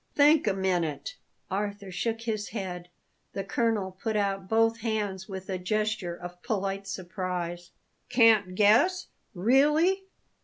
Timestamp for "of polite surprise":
6.15-7.69